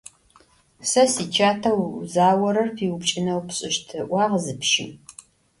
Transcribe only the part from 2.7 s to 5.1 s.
piupç'ıneu pş'ışt»,- ı'uağ zı pşım.